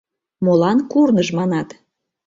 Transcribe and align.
Молан 0.43 0.77
курныж 0.91 1.29
манат? 1.37 1.69